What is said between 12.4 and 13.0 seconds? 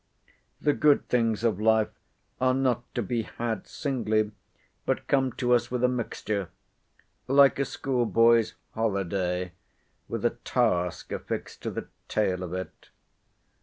of it.